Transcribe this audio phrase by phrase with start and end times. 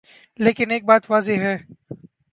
[0.39, 1.57] لیکن ایک بات واضح ہے۔